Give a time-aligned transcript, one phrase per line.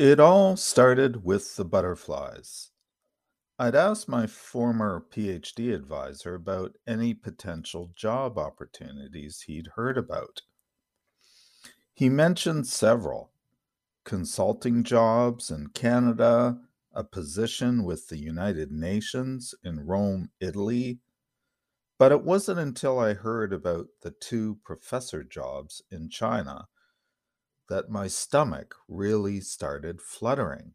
[0.00, 2.70] It all started with the butterflies.
[3.58, 10.40] I'd asked my former PhD advisor about any potential job opportunities he'd heard about.
[11.92, 13.32] He mentioned several
[14.04, 16.58] consulting jobs in Canada,
[16.94, 21.00] a position with the United Nations in Rome, Italy.
[21.98, 26.68] But it wasn't until I heard about the two professor jobs in China
[27.70, 30.74] that my stomach really started fluttering.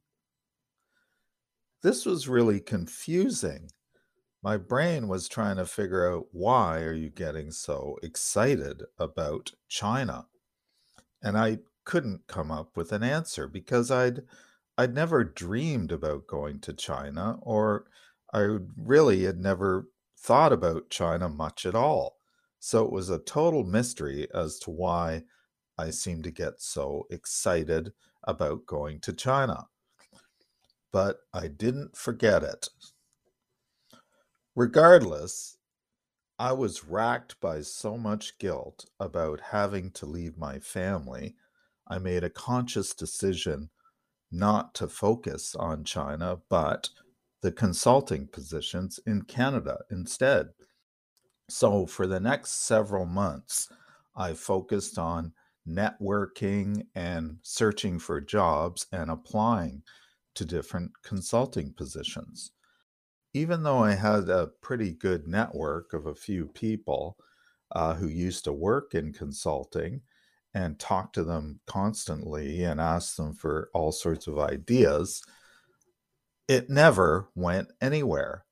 [1.83, 3.69] This was really confusing.
[4.41, 10.27] My brain was trying to figure out why are you getting so excited about China?
[11.21, 14.21] And I couldn't come up with an answer because I'd
[14.77, 17.85] I'd never dreamed about going to China or
[18.33, 19.87] I really had never
[20.17, 22.17] thought about China much at all.
[22.59, 25.23] So it was a total mystery as to why
[25.77, 29.67] I seemed to get so excited about going to China.
[30.91, 32.69] But I didn't forget it.
[34.55, 35.57] Regardless,
[36.39, 41.35] I was racked by so much guilt about having to leave my family.
[41.87, 43.69] I made a conscious decision
[44.31, 46.89] not to focus on China, but
[47.41, 50.47] the consulting positions in Canada instead.
[51.49, 53.69] So, for the next several months,
[54.15, 55.33] I focused on
[55.67, 59.83] networking and searching for jobs and applying
[60.35, 62.51] to different consulting positions.
[63.33, 67.17] Even though I had a pretty good network of a few people
[67.71, 70.01] uh, who used to work in consulting
[70.53, 75.21] and talked to them constantly and asked them for all sorts of ideas,
[76.47, 78.44] it never went anywhere.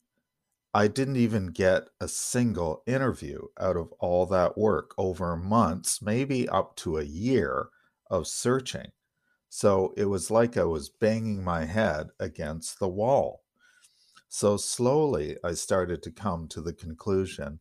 [0.74, 6.50] I didn't even get a single interview out of all that work over months, maybe
[6.50, 7.70] up to a year
[8.10, 8.92] of searching.
[9.50, 13.44] So it was like I was banging my head against the wall.
[14.28, 17.60] So slowly I started to come to the conclusion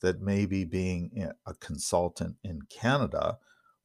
[0.00, 3.38] that maybe being a consultant in Canada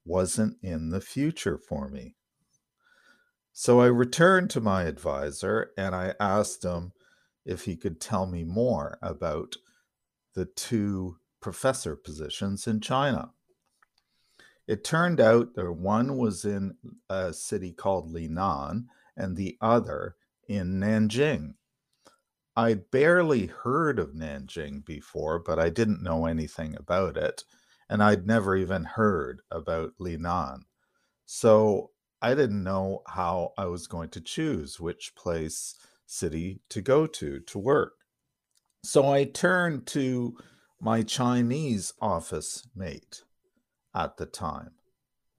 [0.06, 2.16] wasn't in the future for me.
[3.54, 6.92] So I returned to my advisor and I asked him
[7.48, 9.56] if he could tell me more about
[10.36, 13.32] the two professor positions in China.
[14.68, 16.76] It turned out that one was in
[17.10, 21.54] a city called Linan and the other in Nanjing.
[22.56, 27.44] I barely heard of Nanjing before, but I didn't know anything about it.
[27.90, 30.64] And I'd never even heard about Linan.
[31.26, 31.92] So
[32.22, 35.76] I didn't know how I was going to choose which place,
[36.08, 37.94] city to go to to work.
[38.84, 40.38] So I turned to
[40.80, 43.24] my Chinese office mate
[43.94, 44.72] at the time,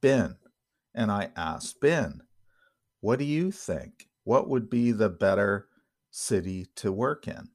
[0.00, 0.36] Ben,
[0.94, 2.20] and I asked Ben,
[3.00, 4.08] What do you think?
[4.24, 5.68] What would be the better
[6.10, 7.48] city to work in?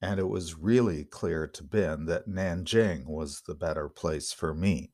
[0.00, 4.92] And it was really clear to Ben that Nanjing was the better place for me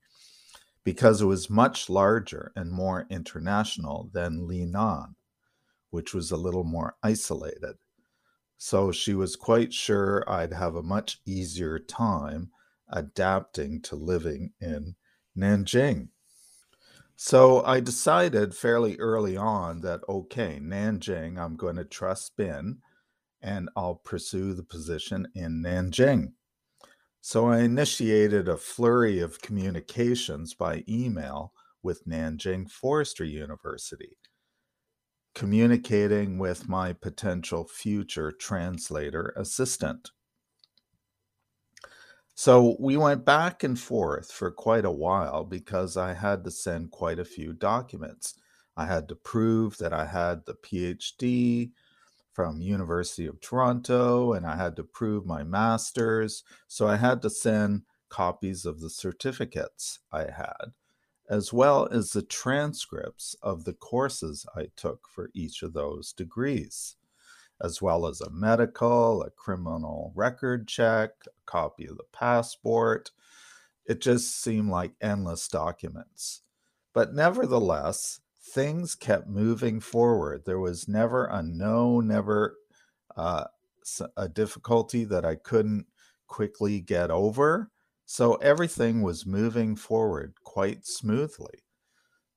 [0.84, 5.14] because it was much larger and more international than Linan,
[5.94, 7.76] which was a little more isolated.
[8.58, 12.50] So she was quite sure I'd have a much easier time
[12.88, 14.96] adapting to living in
[15.38, 16.08] Nanjing.
[17.14, 22.78] So I decided fairly early on that, okay, Nanjing, I'm going to trust Bin
[23.40, 26.32] and I'll pursue the position in Nanjing.
[27.20, 31.52] So I initiated a flurry of communications by email
[31.84, 34.18] with Nanjing Forestry University,
[35.34, 40.10] communicating with my potential future translator assistant.
[42.34, 46.90] So we went back and forth for quite a while because I had to send
[46.90, 48.34] quite a few documents.
[48.76, 51.72] I had to prove that I had the PhD,
[52.34, 56.42] from University of Toronto and I had to prove my masters.
[56.66, 60.74] So I had to send copies of the certificates I had,
[61.28, 66.96] as well as the transcripts of the courses I took for each of those degrees,
[67.62, 73.10] as well as a medical, a criminal record check, a copy of the passport.
[73.86, 76.42] It just seemed like endless documents.
[76.92, 80.42] But nevertheless, things kept moving forward.
[80.44, 82.56] There was never a no, never
[83.16, 83.44] uh,
[84.16, 85.86] a difficulty that I couldn't
[86.26, 87.70] quickly get over.
[88.06, 91.64] So everything was moving forward quite smoothly.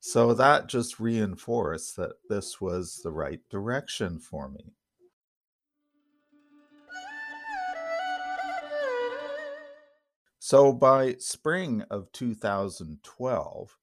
[0.00, 4.72] So that just reinforced that this was the right direction for me.
[10.38, 13.76] So by spring of 2012,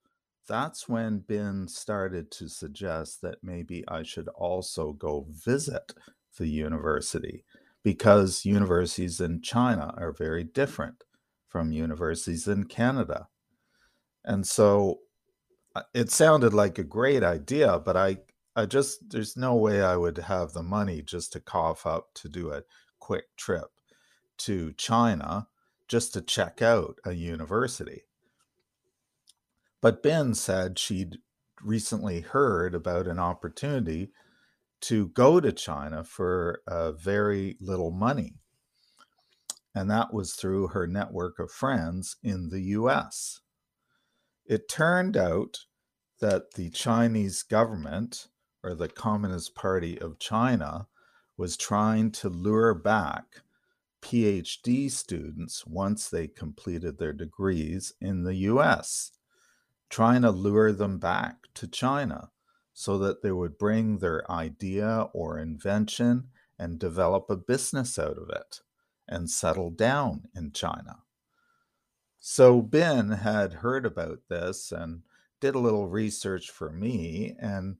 [0.47, 5.93] that's when Ben started to suggest that maybe I should also go visit
[6.37, 7.43] the university
[7.83, 11.03] because universities in China are very different
[11.55, 13.29] from universities in Canada.
[14.25, 14.99] And so
[15.73, 18.17] uh, it sounded like a great idea, but I
[18.57, 22.27] I just there's no way I would have the money just to cough up to
[22.27, 22.63] do a
[22.99, 23.69] quick trip
[24.39, 25.47] to China
[25.87, 28.03] just to check out a university.
[29.79, 31.19] But Ben said she'd
[31.61, 34.11] recently heard about an opportunity
[34.81, 38.41] to go to China for uh, very little money.
[39.75, 43.41] And that was through her network of friends in the US.
[44.45, 45.65] It turned out
[46.21, 48.29] that the Chinese government,
[48.63, 50.87] or the Communist Party of China,
[51.37, 53.41] was trying to lure back
[54.01, 59.11] PhD students once they completed their degrees in the US
[59.89, 62.31] trying to lure them back to China
[62.73, 66.29] so that they would bring their idea or invention
[66.59, 68.61] and develop a business out of it
[69.07, 70.99] and settle down in China.
[72.19, 75.03] So Ben had heard about this and
[75.39, 77.77] did a little research for me and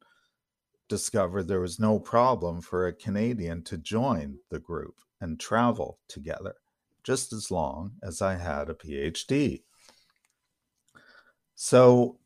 [0.88, 6.56] discovered there was no problem for a Canadian to join the group and travel together,
[7.04, 9.64] just as long as I had a PhD.
[11.56, 12.20] So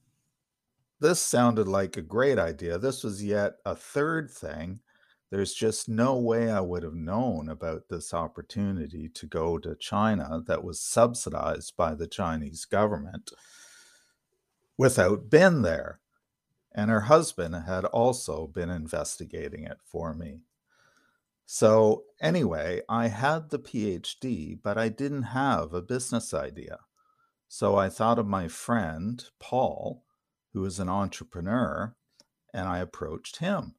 [0.99, 2.77] this sounded like a great idea.
[2.77, 4.81] This was yet a third thing.
[5.31, 10.41] There's just no way I would have known about this opportunity to go to China
[10.47, 13.31] that was subsidized by the Chinese government
[14.77, 15.99] without Bin there.
[16.73, 20.41] And her husband had also been investigating it for me.
[21.45, 26.79] So, anyway, I had the PhD, but I didn't have a business idea.
[27.47, 30.03] So I thought of my friend, Paul,
[30.53, 31.95] who is an entrepreneur,
[32.53, 33.73] and I approached him.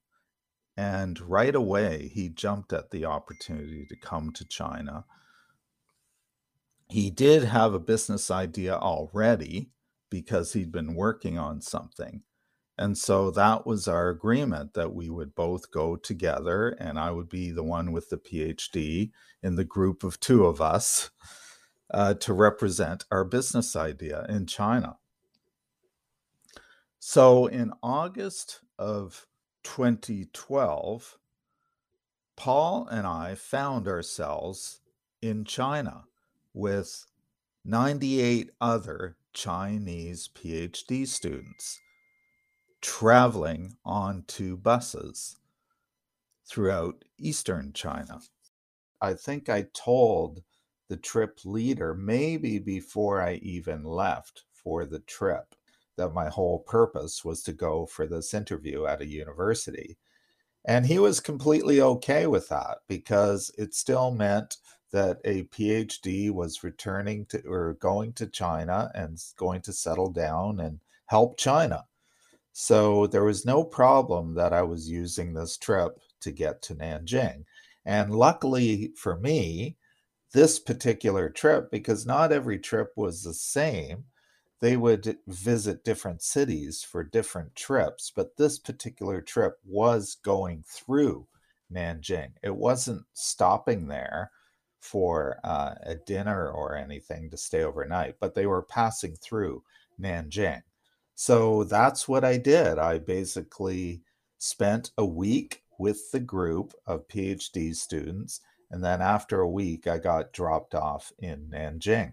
[0.76, 5.04] And right away, he jumped at the opportunity to come to China.
[6.88, 9.70] He did have a business idea already
[10.08, 12.22] because he'd been working on something.
[12.76, 17.28] And so that was our agreement that we would both go together, and I would
[17.28, 19.10] be the one with the PhD
[19.42, 21.10] in the group of two of us
[21.92, 24.96] uh, to represent our business idea in China.
[26.98, 29.26] So in August of
[29.62, 31.18] 2012,
[32.36, 34.80] Paul and I found ourselves
[35.20, 36.04] in China
[36.54, 37.04] with
[37.64, 41.78] 98 other Chinese PhD students
[42.80, 45.36] traveling on two buses
[46.46, 48.20] throughout eastern China.
[49.00, 50.42] I think I told
[50.88, 55.54] the trip leader maybe before I even left for the trip
[55.96, 59.96] that my whole purpose was to go for this interview at a university.
[60.64, 64.56] And he was completely okay with that because it still meant
[64.92, 70.60] that a PhD was returning to or going to China and going to settle down
[70.60, 71.84] and help China.
[72.52, 77.44] So there was no problem that I was using this trip to get to Nanjing.
[77.84, 79.76] And luckily for me,
[80.32, 84.04] this particular trip because not every trip was the same.
[84.60, 91.26] They would visit different cities for different trips, but this particular trip was going through
[91.72, 92.32] Nanjing.
[92.42, 94.30] It wasn't stopping there
[94.80, 99.62] for uh, a dinner or anything to stay overnight, but they were passing through
[100.00, 100.62] Nanjing.
[101.14, 102.78] So that's what I did.
[102.78, 104.02] I basically
[104.38, 108.40] spent a week with the group of PhD students
[108.70, 112.12] and then after a week, I got dropped off in Nanjing.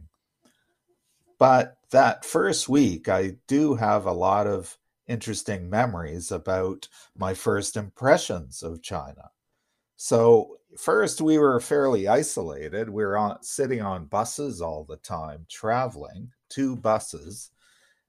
[1.39, 4.77] But that first week, I do have a lot of
[5.07, 9.31] interesting memories about my first impressions of China.
[9.95, 12.89] So, first, we were fairly isolated.
[12.89, 17.51] We were on, sitting on buses all the time, traveling, two buses.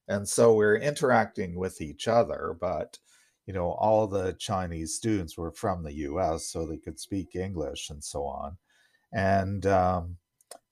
[0.09, 2.99] And so we we're interacting with each other, but
[3.47, 7.89] you know, all the Chinese students were from the U.S., so they could speak English
[7.89, 8.59] and so on.
[9.13, 10.19] And um,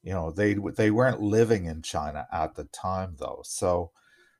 [0.07, 3.43] you know, they they weren't living in China at the time, though.
[3.45, 3.91] So,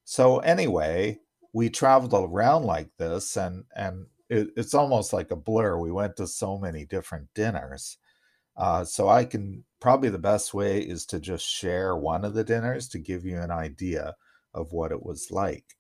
[0.05, 1.19] so anyway,
[1.53, 5.77] we traveled around like this, and and it, it's almost like a blur.
[5.79, 7.99] We went to so many different dinners.
[8.57, 12.45] Uh, so I can probably the best way is to just share one of the
[12.45, 14.15] dinners to give you an idea
[14.55, 15.77] of what it was like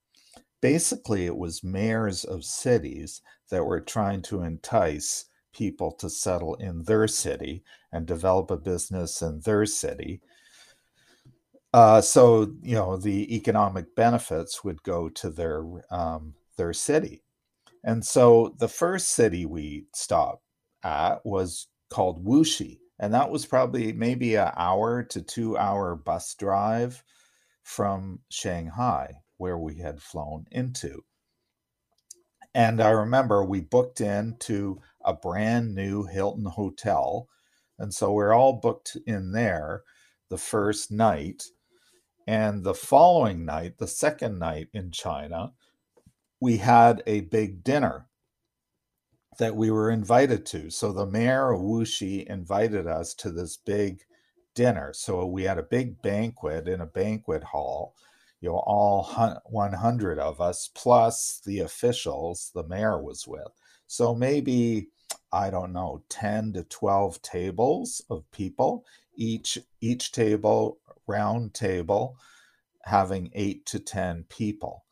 [0.60, 6.82] basically it was mayors of cities that were trying to entice people to settle in
[6.82, 10.20] their city and develop a business in their city.
[11.72, 17.22] Uh, so you know the economic benefits would go to their um, their city,
[17.84, 20.42] and so the first city we stopped
[20.82, 26.34] at was called Wuxi, and that was probably maybe an hour to two hour bus
[26.34, 27.02] drive
[27.62, 31.02] from Shanghai, where we had flown into.
[32.54, 37.28] And I remember we booked into a brand new Hilton hotel.
[37.78, 39.82] And so we're all booked in there
[40.28, 41.44] the first night.
[42.26, 45.52] And the following night, the second night in China,
[46.40, 48.08] we had a big dinner
[49.38, 50.70] that we were invited to.
[50.70, 54.02] So the mayor of Wuxi invited us to this big
[54.54, 54.92] dinner.
[54.92, 57.94] So we had a big banquet in a banquet hall
[58.40, 59.04] you know, all
[59.46, 63.48] 100 of us, plus the officials the mayor was with.
[63.86, 64.88] So maybe,
[65.32, 72.16] I don't know, 10 to 12 tables of people, each, each table, round table,
[72.84, 74.84] having eight to 10 people.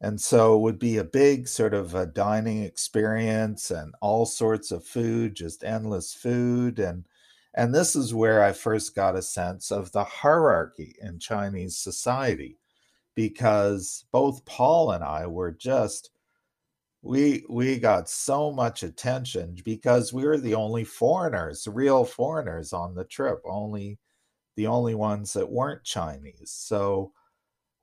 [0.00, 4.70] And so it would be a big sort of a dining experience and all sorts
[4.70, 6.78] of food, just endless food.
[6.78, 7.06] And,
[7.54, 12.58] and this is where I first got a sense of the hierarchy in Chinese society
[13.14, 16.10] because both Paul and I were just
[17.06, 22.94] we we got so much attention because we were the only foreigners, real foreigners on
[22.94, 23.98] the trip, only
[24.56, 26.52] the only ones that weren't Chinese.
[26.52, 27.12] So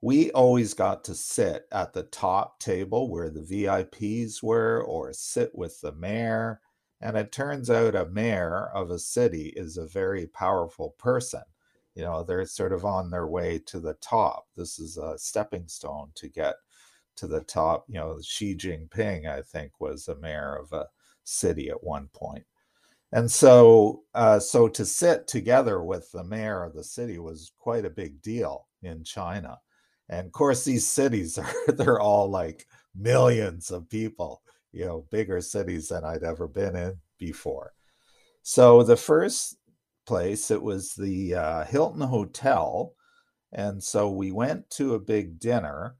[0.02, 5.54] we always got to sit at the top table where the VIPs were or sit
[5.54, 6.60] with the mayor.
[7.00, 11.42] And it turns out a mayor of a city is a very powerful person
[11.94, 15.66] you know they're sort of on their way to the top this is a stepping
[15.68, 16.56] stone to get
[17.16, 20.86] to the top you know xi jinping i think was a mayor of a
[21.24, 22.44] city at one point
[23.12, 27.84] and so uh, so to sit together with the mayor of the city was quite
[27.84, 29.58] a big deal in china
[30.08, 34.42] and of course these cities are they're all like millions of people
[34.72, 37.72] you know bigger cities than i'd ever been in before
[38.42, 39.56] so the first
[40.06, 40.50] place.
[40.50, 42.92] It was the uh, Hilton Hotel.
[43.52, 45.96] And so we went to a big dinner.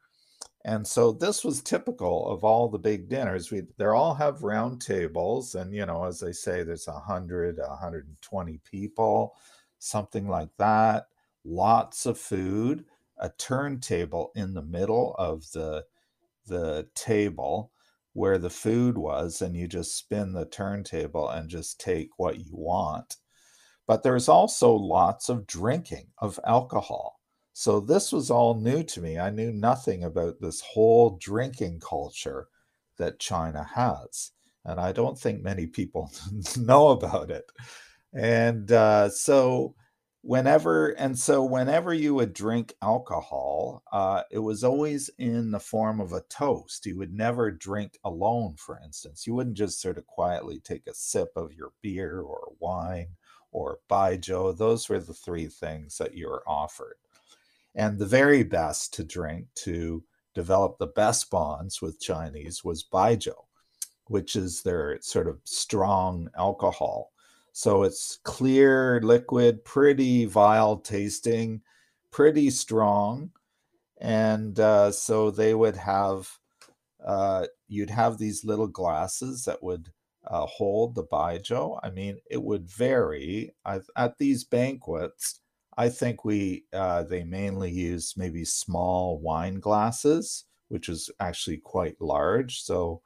[0.67, 3.51] And so this was typical of all the big dinners.
[3.51, 8.61] We they all have round tables, and you know, as they say, there's 100, 120
[8.65, 9.35] people,
[9.79, 11.09] something like that.
[11.45, 12.87] Lots of food,
[13.19, 15.85] a turntable in the middle of the
[16.47, 17.73] the table
[18.15, 22.51] where the food was, and you just spin the turntable and just take what you
[22.57, 23.17] want.
[23.87, 27.14] But there's also lots of drinking of alcohol.
[27.55, 29.19] So this was all new to me.
[29.19, 32.49] I knew nothing about this whole drinking culture
[32.99, 34.33] that China has.
[34.65, 36.13] And I don't think many people
[36.59, 37.45] know about it.
[38.13, 39.75] And uh, so,
[40.23, 46.01] whenever and so whenever you would drink alcohol uh, it was always in the form
[46.01, 50.07] of a toast you would never drink alone for instance you wouldn't just sort of
[50.07, 53.09] quietly take a sip of your beer or wine
[53.53, 54.57] or baijiu.
[54.57, 56.97] Those were the three things that you were offered.
[57.75, 60.05] And the very best to drink to
[60.35, 63.35] develop the best bonds with Chinese was baijiu,
[64.07, 67.13] which is their sort of strong alcohol.
[67.53, 71.63] So it's clear, liquid, pretty vile tasting,
[72.11, 73.31] pretty strong.
[73.99, 76.29] And uh, so they would have,
[77.05, 79.93] uh, you'd have these little glasses that would
[80.27, 81.79] uh, hold the baijiu.
[81.83, 83.55] I mean, it would vary.
[83.65, 85.41] I've, at these banquets,
[85.77, 92.01] I think we uh, they mainly use maybe small wine glasses, which is actually quite
[92.01, 92.63] large.
[92.63, 93.03] So,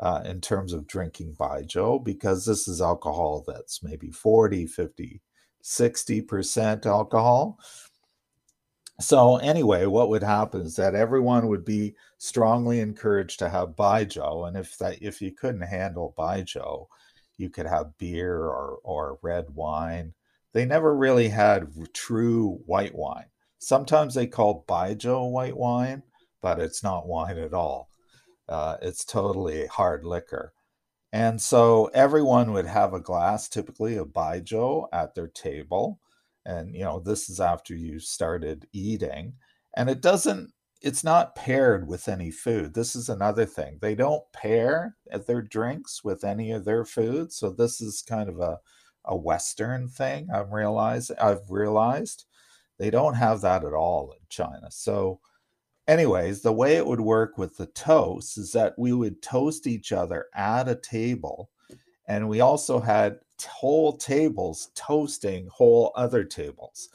[0.00, 5.22] uh, in terms of drinking baijiu, because this is alcohol that's maybe 40, 50,
[5.62, 7.58] 60% alcohol.
[9.00, 14.46] So anyway, what would happen is that everyone would be strongly encouraged to have baijiu,
[14.48, 16.86] and if that if you couldn't handle baijiu,
[17.36, 20.14] you could have beer or or red wine.
[20.54, 23.26] They never really had true white wine.
[23.58, 26.02] Sometimes they call baijiu white wine,
[26.40, 27.90] but it's not wine at all.
[28.48, 30.54] Uh, it's totally hard liquor.
[31.12, 36.00] And so everyone would have a glass, typically of baijiu, at their table
[36.46, 39.34] and you know this is after you started eating
[39.76, 44.22] and it doesn't it's not paired with any food this is another thing they don't
[44.32, 44.96] pair
[45.26, 48.58] their drinks with any of their food so this is kind of a,
[49.04, 52.24] a western thing i've realized i've realized
[52.78, 55.20] they don't have that at all in china so
[55.86, 59.92] anyways the way it would work with the toast is that we would toast each
[59.92, 61.50] other at a table
[62.06, 66.88] and we also had whole tables toasting whole other tables.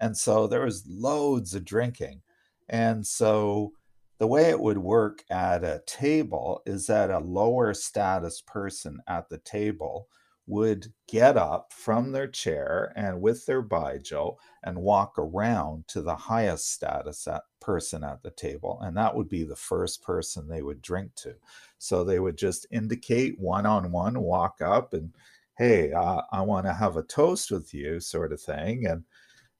[0.00, 2.22] And so there was loads of drinking.
[2.68, 3.72] And so
[4.18, 9.28] the way it would work at a table is that a lower status person at
[9.28, 10.08] the table
[10.48, 16.16] would get up from their chair and with their baijiu and walk around to the
[16.16, 20.62] highest status at, person at the table and that would be the first person they
[20.62, 21.34] would drink to.
[21.78, 25.12] So they would just indicate one on one walk up and
[25.56, 29.04] hey uh, i want to have a toast with you sort of thing and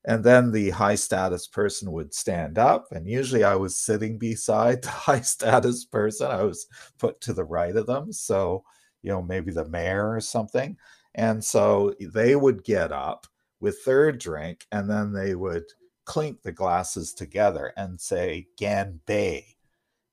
[0.04, 4.83] and then the high status person would stand up and usually i was sitting beside
[4.85, 6.28] the high status person.
[6.30, 6.66] I was
[6.99, 8.12] put to the right of them.
[8.12, 8.64] So
[9.08, 10.76] you know, maybe the mayor or something.
[11.14, 13.26] And so they would get up
[13.58, 15.64] with their drink and then they would
[16.04, 19.44] clink the glasses together and say ganbei,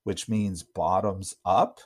[0.05, 1.81] which means bottoms up.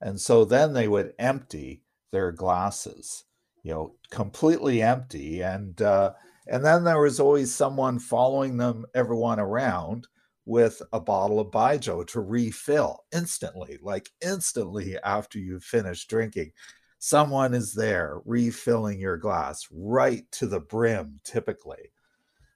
[0.00, 3.24] And so then they would empty their glasses,
[3.62, 5.42] you know, completely empty.
[5.42, 6.14] And uh,
[6.46, 10.08] and then there was always someone following them, everyone around,
[10.46, 16.52] with a bottle of Baijiu to refill instantly, like instantly after you finish drinking.
[16.98, 21.90] Someone is there refilling your glass right to the brim, typically.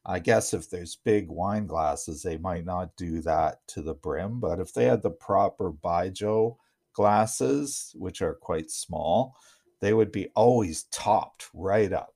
[0.04, 4.40] I guess if there's big wine glasses, they might not do that to the brim,
[4.40, 6.56] but if they had the proper Baijiu
[6.94, 9.36] glasses, which are quite small,
[9.80, 12.14] they would be always topped right up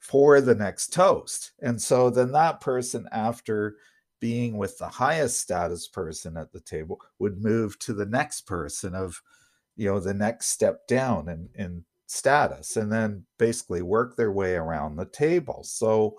[0.00, 1.52] for the next toast.
[1.60, 3.76] And so then that person, after
[4.20, 8.94] being with the highest status person at the table would move to the next person
[8.94, 9.22] of
[9.76, 14.54] you know the next step down in, in status and then basically work their way
[14.54, 15.62] around the table.
[15.64, 16.16] So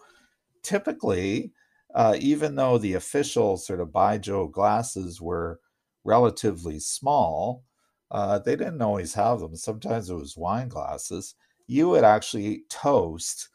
[0.63, 1.53] typically
[1.95, 5.59] uh, even though the official sort of baijiu glasses were
[6.03, 7.63] relatively small
[8.11, 9.55] uh, they didn't always have them.
[9.55, 11.35] Sometimes it was wine glasses.
[11.67, 13.49] You would actually toast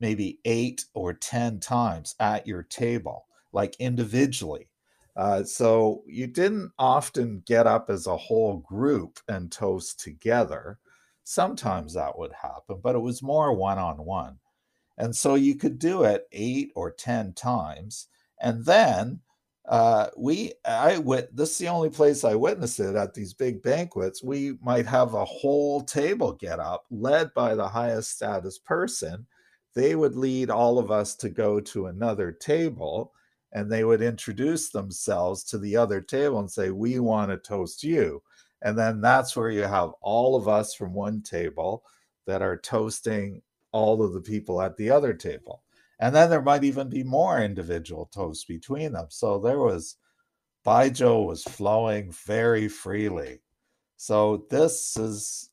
[0.00, 4.68] maybe eight or ten times at your table like individually.
[5.16, 10.78] Uh, so you didn't often get up as a whole group and toast together.
[11.24, 14.38] Sometimes that would happen, but it was more one on one.
[14.96, 18.08] And so you could do it eight or 10 times.
[18.40, 19.20] And then
[19.68, 23.62] uh, we, I wit, this is the only place I witnessed it at these big
[23.62, 24.22] banquets.
[24.22, 29.26] We might have a whole table get up, led by the highest status person.
[29.74, 33.12] They would lead all of us to go to another table
[33.52, 37.82] and they would introduce themselves to the other table and say, We want to toast
[37.82, 38.22] you.
[38.62, 41.84] And then that's where you have all of us from one table
[42.26, 43.40] that are toasting
[43.72, 45.62] all of the people at the other table.
[46.00, 49.06] And then there might even be more individual toasts between them.
[49.08, 49.96] So there was,
[50.66, 53.40] Baijiu was flowing very freely.
[53.96, 55.50] So this is,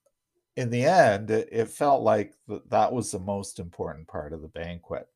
[0.55, 2.33] in the end, it, it felt like
[2.69, 5.07] that was the most important part of the banquet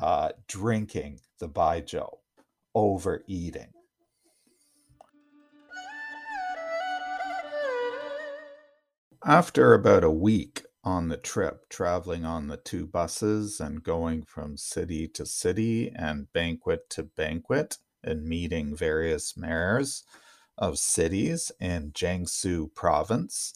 [0.00, 2.08] uh, drinking the baijiu,
[2.74, 3.72] overeating.
[9.24, 14.56] After about a week on the trip, traveling on the two buses and going from
[14.56, 20.04] city to city and banquet to banquet and meeting various mayors
[20.56, 23.54] of cities in Jiangsu province,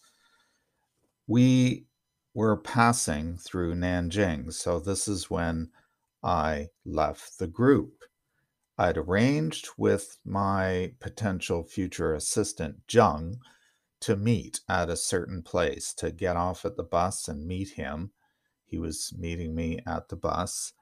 [1.26, 1.86] we
[2.34, 4.52] were passing through Nanjing.
[4.52, 5.70] So, this is when
[6.22, 8.04] I left the group.
[8.78, 13.38] I'd arranged with my potential future assistant, Jung,
[14.00, 18.12] to meet at a certain place, to get off at the bus and meet him.
[18.64, 20.72] He was meeting me at the bus.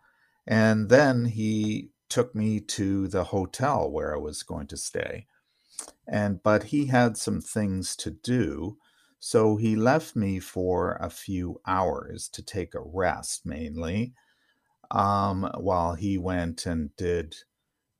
[0.47, 5.27] And then he took me to the hotel where I was going to stay.
[6.07, 8.77] And but he had some things to do,
[9.19, 14.15] so he left me for a few hours to take a rest mainly
[14.91, 17.37] um, while he went and did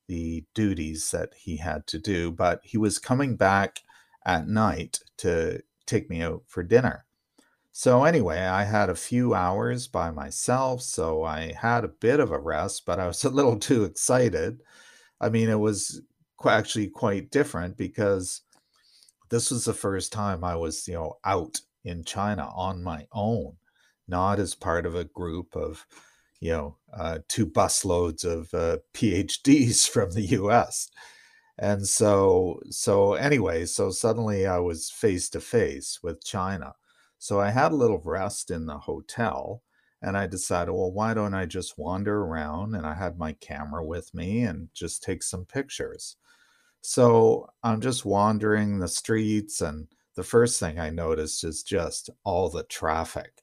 [0.09, 2.33] the duties that he had to do.
[2.33, 3.81] But he was coming back
[4.25, 7.07] at night to take me out for dinner.
[7.73, 10.83] So, anyway, I had a few hours by myself.
[10.83, 14.63] So I had a bit of a rest, but I was a little too excited.
[15.21, 16.03] I mean, it was
[16.49, 18.43] actually quite different because
[19.31, 23.57] this was the first time I was, you know, out in China on my own,
[24.09, 25.87] not as part of a group of
[26.41, 30.89] you know, uh, two busloads of uh, PhDs from the U.S.
[31.59, 36.75] And so, so anyway, so suddenly I was face to face with China.
[37.19, 39.63] So I had a little rest in the hotel,
[40.01, 42.75] and I decided, well, why don't I just wander around?
[42.75, 46.17] And I had my camera with me and just take some pictures.
[46.81, 52.49] So I'm just wandering the streets, and the first thing I noticed is just all
[52.49, 53.43] the traffic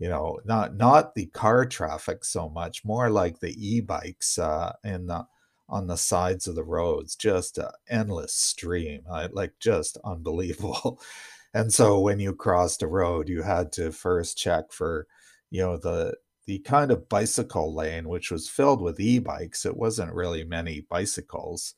[0.00, 5.06] you know, not not the car traffic so much, more like the e-bikes uh, in
[5.06, 5.26] the
[5.68, 11.00] on the sides of the roads, just an endless stream, uh, like just unbelievable.
[11.52, 15.08] And so when you crossed a road, you had to first check for,
[15.50, 16.14] you know, the
[16.46, 19.66] the kind of bicycle lane, which was filled with e-bikes.
[19.66, 21.74] It wasn't really many bicycles,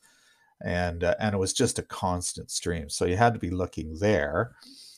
[0.62, 2.88] and uh, and it was just a constant stream.
[2.90, 4.52] So you had to be looking there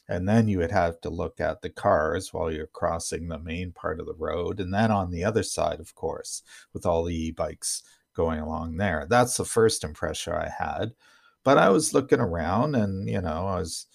[0.09, 3.73] and then you would have to look at the cars while you're crossing the main
[3.73, 7.27] part of the road and then on the other side of course with all the
[7.29, 7.83] e-bikes
[8.15, 9.07] going along there.
[9.09, 10.93] That's the first impression i had
[11.45, 13.87] but i was looking around and you know i was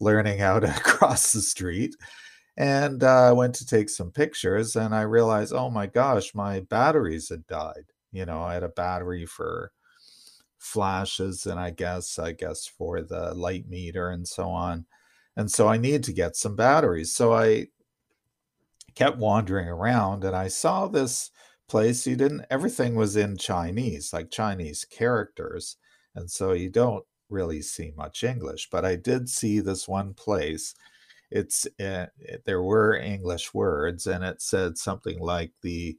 [0.00, 1.94] learning how to cross the street
[2.56, 6.60] and uh, i went to take some pictures and i realized oh my gosh my
[6.60, 7.84] batteries had died.
[8.12, 9.70] You know i had a battery for
[10.58, 14.86] flashes and i guess i guess for the light meter and so on
[15.36, 17.12] and so I needed to get some batteries.
[17.12, 17.68] So I
[18.94, 21.30] kept wandering around and I saw this
[21.68, 22.06] place.
[22.06, 25.76] You didn't, everything was in Chinese, like Chinese characters.
[26.14, 28.68] And so you don't really see much English.
[28.70, 30.74] But I did see this one place.
[31.30, 32.06] It's, uh,
[32.44, 35.98] there were English words and it said something like the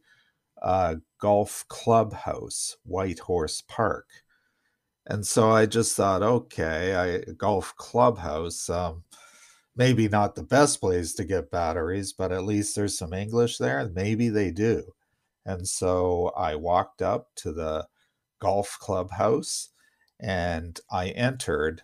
[0.62, 4.08] uh, Golf Clubhouse, White Horse Park.
[5.08, 8.70] And so I just thought, okay, I golf clubhouse.
[8.70, 9.04] Um,
[9.76, 13.90] maybe not the best place to get batteries, but at least there's some English there.
[13.94, 14.94] Maybe they do.
[15.46, 17.88] And so I walked up to the
[18.40, 19.70] golf clubhouse
[20.20, 21.84] and I entered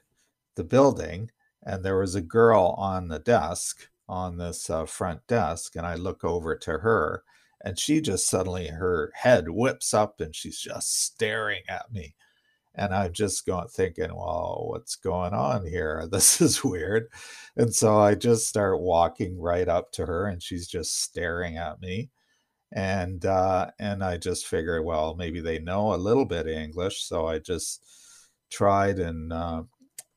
[0.56, 1.32] the building,
[1.64, 5.76] and there was a girl on the desk, on this uh, front desk.
[5.76, 7.24] And I look over to her,
[7.64, 12.16] and she just suddenly, her head whips up and she's just staring at me
[12.76, 16.08] and I'm just going thinking, well, what's going on here?
[16.12, 17.08] This is weird.
[17.58, 21.82] And so I just start walking right up to her, and she's just staring at
[21.82, 22.10] me.
[22.74, 27.28] And uh, and I just figure, well, maybe they know a little bit English, so
[27.28, 27.84] I just
[28.52, 29.64] tried in uh,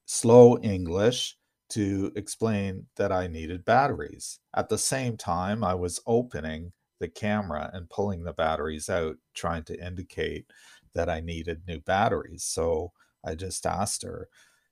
[0.07, 1.37] slow English
[1.71, 4.39] to explain that I needed batteries.
[4.55, 9.65] At the same time, I was opening the camera and pulling the batteries out, trying
[9.65, 10.47] to indicate
[10.95, 12.45] that I needed new batteries.
[12.45, 12.93] So
[13.25, 14.29] I just asked her,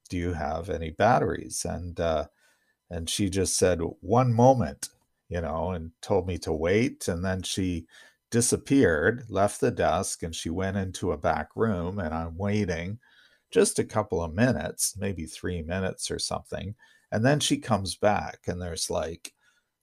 [0.08, 2.26] "Do you have any batteries?" And uh,
[2.90, 4.90] and she just said, "One moment,"
[5.28, 7.08] you know, and told me to wait.
[7.08, 7.86] And then she
[8.30, 11.98] disappeared, left the desk, and she went into a back room.
[11.98, 12.98] And I'm waiting
[13.50, 16.74] just a couple of minutes, maybe three minutes or something.
[17.10, 19.34] And then she comes back, and there's like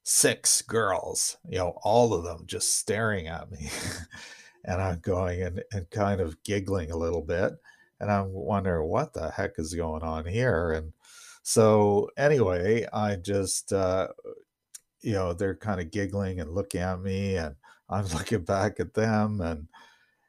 [0.03, 3.69] six girls, you know, all of them just staring at me.
[4.65, 7.53] and I'm going and, and kind of giggling a little bit.
[7.99, 10.71] And I'm wondering what the heck is going on here.
[10.71, 10.93] And
[11.43, 14.09] so, anyway, I just, uh,
[15.01, 17.55] you know, they're kind of giggling and looking at me, and
[17.89, 19.41] I'm looking back at them.
[19.41, 19.67] And,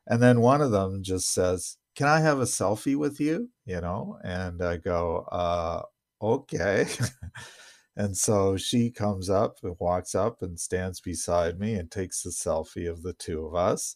[0.06, 3.50] and then one of them just says, Can I have a selfie with you?
[3.66, 5.82] You know, and I go, uh,
[6.22, 6.86] Okay.
[8.00, 12.30] And so she comes up and walks up and stands beside me and takes a
[12.30, 13.94] selfie of the two of us.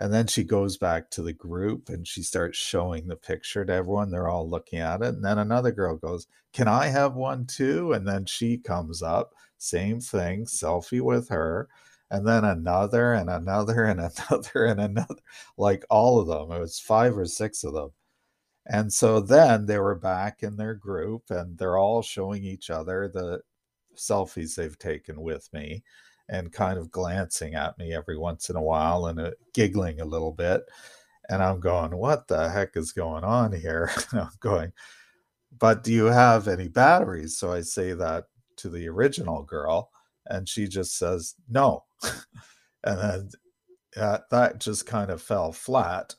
[0.00, 3.72] And then she goes back to the group and she starts showing the picture to
[3.72, 4.10] everyone.
[4.10, 5.14] They're all looking at it.
[5.14, 7.92] And then another girl goes, Can I have one too?
[7.92, 11.68] And then she comes up, same thing, selfie with her.
[12.10, 15.22] And then another and another and another and another,
[15.56, 16.50] like all of them.
[16.50, 17.90] It was five or six of them.
[18.68, 23.08] And so then they were back in their group and they're all showing each other
[23.08, 23.40] the
[23.96, 25.82] selfies they've taken with me
[26.28, 30.04] and kind of glancing at me every once in a while and uh, giggling a
[30.04, 30.62] little bit.
[31.28, 33.90] And I'm going, what the heck is going on here?
[34.12, 34.72] I'm going,
[35.58, 37.38] but do you have any batteries?
[37.38, 38.24] So I say that
[38.56, 39.90] to the original girl,
[40.26, 41.84] and she just says, no.
[42.84, 43.28] and then
[43.96, 46.14] uh, that just kind of fell flat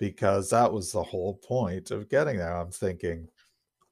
[0.00, 2.56] because that was the whole point of getting there.
[2.56, 3.28] I'm thinking,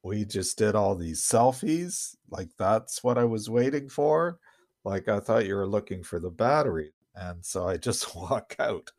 [0.03, 2.17] we just did all these selfies.
[2.31, 4.41] Like, that's what I was waiting for.
[4.85, 6.93] Like, I thought you were looking for the battery.
[7.15, 8.91] And so I just walk out.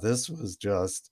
[0.00, 1.10] This was just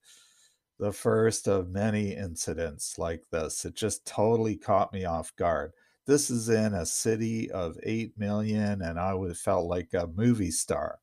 [0.80, 3.64] the first of many incidents like this.
[3.64, 5.72] It just totally caught me off guard.
[6.04, 10.50] This is in a city of 8 million, and I would felt like a movie
[10.50, 10.98] star.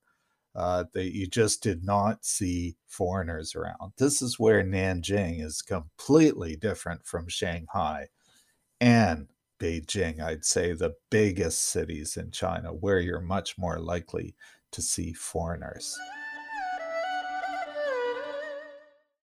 [0.55, 3.91] Uh, that you just did not see foreigners around.
[3.97, 8.07] This is where Nanjing is completely different from Shanghai
[8.79, 9.27] and
[9.59, 14.35] Beijing, I'd say the biggest cities in China where you're much more likely
[14.71, 15.97] to see foreigners.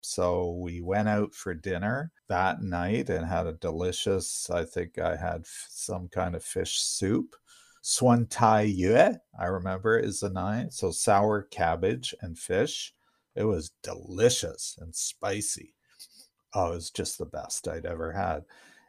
[0.02, 5.16] So we went out for dinner that night and had a delicious, I think I
[5.16, 7.36] had some kind of fish soup.
[7.86, 8.96] Suan Cai Yu,
[9.38, 10.72] I remember, is the nine.
[10.72, 12.94] So sour cabbage and fish.
[13.36, 15.74] It was delicious and spicy.
[16.54, 18.46] Oh, it was just the best I'd ever had.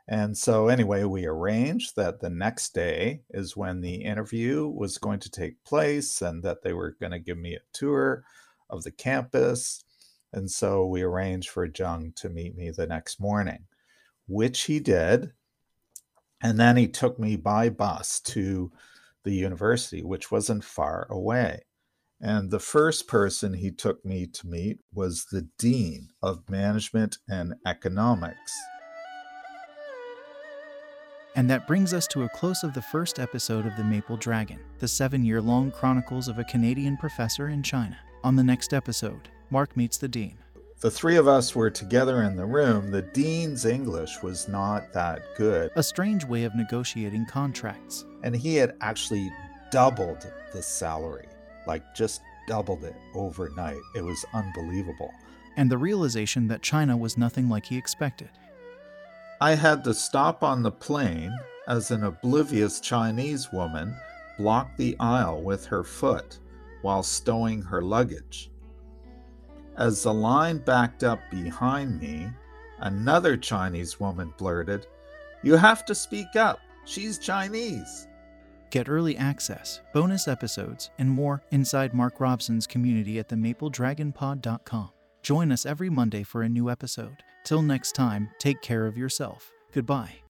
[0.07, 5.19] And so, anyway, we arranged that the next day is when the interview was going
[5.21, 8.23] to take place and that they were going to give me a tour
[8.71, 9.83] of the campus.
[10.33, 13.65] And so we arranged for Jung to meet me the next morning,
[14.29, 15.33] which he did.
[16.45, 18.71] And then he took me by bus to
[19.25, 21.63] the university, which wasn't far away.
[22.21, 27.55] And the first person he took me to meet was the Dean of Management and
[27.67, 28.53] Economics.
[31.35, 34.61] And that brings us to a close of the first episode of The Maple Dragon,
[34.81, 37.99] the seven year long chronicles of a Canadian professor in China.
[38.23, 40.37] On the next episode, Mark meets the Dean.
[40.85, 42.91] The three of us were together in the room.
[42.91, 45.71] The Dean's English was not that good.
[45.77, 48.05] A strange way of negotiating contracts.
[48.23, 49.33] And he had actually
[49.71, 51.25] doubled the salary,
[51.67, 53.81] like just doubled it overnight.
[53.97, 55.11] It was unbelievable.
[55.57, 58.29] And the realization that China was nothing like he expected.
[59.41, 61.35] I had to stop on the plane
[61.67, 63.97] as an oblivious Chinese woman
[64.37, 66.41] blocked the aisle with her foot
[66.83, 68.51] while stowing her luggage.
[69.77, 72.29] As the line backed up behind me,
[72.81, 74.87] another Chinese woman blurted,
[75.43, 76.59] You have to speak up.
[76.87, 78.09] She's Chinese.
[78.71, 84.91] Get early access, bonus episodes, and more inside Mark Robson's community at themapledragonpod.com.
[85.23, 87.23] Join us every Monday for a new episode.
[87.45, 89.53] Till next time, take care of yourself.
[89.73, 90.15] Goodbye.